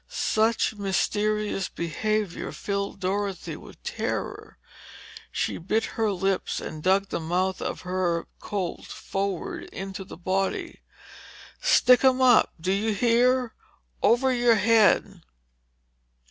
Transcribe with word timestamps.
Such 0.09 0.73
mysterious 0.77 1.69
behavior 1.69 2.51
filled 2.51 2.99
Dorothy 3.01 3.55
with 3.55 3.83
terror. 3.83 4.57
She 5.31 5.59
bit 5.59 5.85
her 5.93 6.11
lips 6.11 6.59
and 6.59 6.81
dug 6.81 7.09
the 7.09 7.19
mouth 7.19 7.61
of 7.61 7.81
her 7.81 8.25
Colt 8.39 8.87
forward 8.87 9.65
into 9.65 10.03
the 10.03 10.17
body. 10.17 10.81
"Stick 11.61 12.03
'em 12.03 12.19
up—do 12.19 12.71
you 12.71 12.95
hear? 12.95 13.53
Over 14.01 14.33
your 14.33 14.55
head!" 14.55 15.21